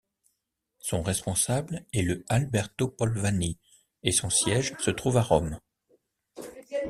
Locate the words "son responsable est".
0.79-2.01